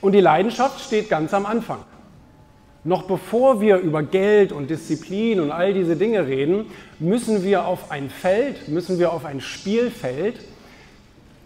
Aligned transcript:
Und 0.00 0.12
die 0.12 0.20
Leidenschaft 0.20 0.80
steht 0.80 1.08
ganz 1.08 1.34
am 1.34 1.46
Anfang. 1.46 1.80
Noch 2.84 3.02
bevor 3.02 3.60
wir 3.60 3.78
über 3.78 4.02
Geld 4.02 4.52
und 4.52 4.70
Disziplin 4.70 5.40
und 5.40 5.50
all 5.50 5.74
diese 5.74 5.96
Dinge 5.96 6.26
reden, 6.26 6.66
müssen 6.98 7.42
wir 7.42 7.66
auf 7.66 7.90
ein 7.90 8.08
Feld, 8.08 8.68
müssen 8.68 8.98
wir 8.98 9.12
auf 9.12 9.24
ein 9.24 9.40
Spielfeld, 9.40 10.36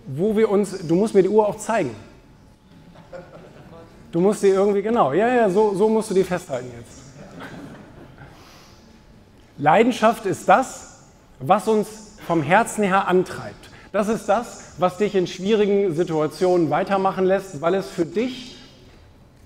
wo 0.06 0.36
wir 0.36 0.50
uns, 0.50 0.86
du 0.86 0.94
musst 0.94 1.14
mir 1.14 1.22
die 1.22 1.28
Uhr 1.28 1.48
auch 1.48 1.56
zeigen. 1.56 1.94
Du 4.12 4.20
musst 4.20 4.42
die 4.42 4.48
irgendwie, 4.48 4.82
genau, 4.82 5.14
ja, 5.14 5.34
ja, 5.34 5.48
so, 5.48 5.74
so 5.74 5.88
musst 5.88 6.10
du 6.10 6.14
die 6.14 6.24
festhalten 6.24 6.70
jetzt. 6.78 7.00
Leidenschaft 9.56 10.26
ist 10.26 10.46
das, 10.48 11.04
was 11.40 11.66
uns 11.66 12.18
vom 12.26 12.42
Herzen 12.42 12.84
her 12.84 13.08
antreibt. 13.08 13.71
Das 13.92 14.08
ist 14.08 14.26
das, 14.26 14.72
was 14.78 14.96
dich 14.96 15.14
in 15.14 15.26
schwierigen 15.26 15.94
Situationen 15.94 16.70
weitermachen 16.70 17.26
lässt, 17.26 17.60
weil 17.60 17.74
es 17.74 17.88
für 17.88 18.06
dich 18.06 18.56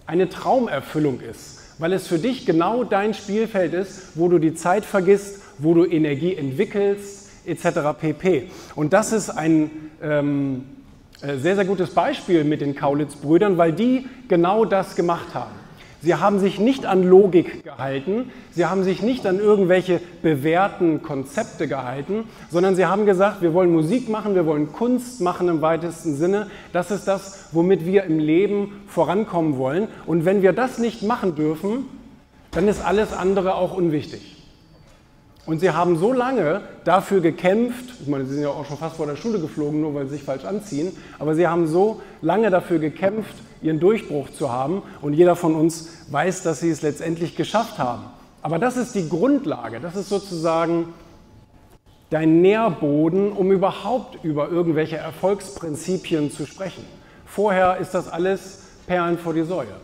eine 0.07 0.29
Traumerfüllung 0.29 1.21
ist, 1.21 1.75
weil 1.79 1.93
es 1.93 2.07
für 2.07 2.21
dich 2.21 2.47
genau 2.47 2.85
dein 2.85 3.13
Spielfeld 3.13 3.75
ist, 3.75 4.17
wo 4.17 4.29
du 4.29 4.39
die 4.39 4.55
Zeit 4.55 4.85
vergisst, 4.85 5.43
wo 5.59 5.75
du 5.75 5.85
Energie 5.85 6.37
entwickelst, 6.37 7.29
etc. 7.45 7.99
pp. 8.01 8.49
Und 8.77 8.93
das 8.93 9.13
ist 9.13 9.31
ein 9.31 9.71
ähm, 10.01 10.65
äh, 11.23 11.39
sehr, 11.39 11.57
sehr 11.57 11.65
gutes 11.65 11.91
Beispiel 11.91 12.45
mit 12.45 12.61
den 12.61 12.77
Kaulitz-Brüdern, 12.77 13.59
weil 13.59 13.73
die 13.73 14.07
genau 14.29 14.65
das 14.65 14.95
gemacht 14.95 15.35
haben. 15.35 15.66
Sie 16.07 16.15
haben 16.15 16.39
sich 16.39 16.61
nicht 16.61 16.87
an 16.87 17.03
Logik 17.03 17.65
gehalten, 17.65 18.31
sie 18.53 18.65
haben 18.65 18.85
sich 18.85 19.03
nicht 19.03 19.27
an 19.27 19.41
irgendwelche 19.41 20.01
bewährten 20.23 21.03
Konzepte 21.03 21.67
gehalten, 21.67 22.29
sondern 22.49 22.77
sie 22.77 22.87
haben 22.87 23.07
gesagt, 23.07 23.43
wir 23.43 23.53
wollen 23.53 23.73
Musik 23.73 24.09
machen, 24.09 24.37
wir 24.37 24.47
wollen 24.47 24.73
Kunst 24.73 25.21
machen 25.21 25.49
im 25.49 25.63
weitesten 25.63 26.15
Sinne. 26.15 26.47
Das 26.73 26.93
ist 26.93 27.09
das, 27.09 27.49
womit 27.51 27.85
wir 27.85 28.05
im 28.05 28.21
Leben 28.21 28.83
vorankommen 28.87 29.59
wollen. 29.59 29.89
Und 30.07 30.25
wenn 30.25 30.43
wir 30.43 30.53
das 30.53 30.79
nicht 30.79 31.03
machen 31.03 31.35
dürfen, 31.35 31.87
dann 32.53 32.69
ist 32.69 32.85
alles 32.85 33.13
andere 33.13 33.57
auch 33.57 33.77
unwichtig. 33.77 34.36
Und 35.47 35.61
sie 35.61 35.71
haben 35.71 35.97
so 35.97 36.13
lange 36.13 36.63
dafür 36.85 37.21
gekämpft, 37.21 37.95
ich 38.03 38.09
meine, 38.09 38.25
sie 38.27 38.35
sind 38.35 38.43
ja 38.43 38.49
auch 38.49 38.67
schon 38.67 38.77
fast 38.77 38.97
vor 38.97 39.07
der 39.07 39.15
Schule 39.15 39.39
geflogen, 39.39 39.81
nur 39.81 39.95
weil 39.95 40.07
sie 40.07 40.17
sich 40.17 40.25
falsch 40.25 40.45
anziehen, 40.45 40.97
aber 41.21 41.37
sie 41.37 41.47
haben 41.47 41.69
so 41.69 42.03
lange 42.21 42.51
dafür 42.51 42.81
gekämpft, 42.81 43.35
ihren 43.63 43.79
Durchbruch 43.79 44.31
zu 44.31 44.53
haben. 44.53 44.83
Und 45.01 45.15
jeder 45.15 45.37
von 45.37 45.55
uns 45.55 45.89
weiß, 46.11 46.43
dass 46.43 46.61
sie 46.61 46.71
es 46.71 46.83
letztendlich 46.83 47.37
geschafft 47.37 47.79
haben. 47.79 48.05
Aber 48.43 48.59
das 48.59 48.77
ist 48.77 48.95
die 48.97 49.09
Grundlage, 49.09 49.81
das 49.81 49.95
ist 49.95 50.09
sozusagen 50.09 50.93
dein 52.11 52.41
Nährboden, 52.41 53.33
um 53.33 53.51
überhaupt 53.53 54.25
über 54.25 54.49
irgendwelche 54.49 54.97
Erfolgsprinzipien 54.97 56.31
zu 56.31 56.47
sprechen. 56.47 56.85
Vorher 57.25 57.79
ist 57.79 57.93
das 57.93 58.09
alles 58.09 58.63
Perlen 58.87 59.19
vor 59.19 59.35
die 59.35 59.43
Säue. 59.43 59.75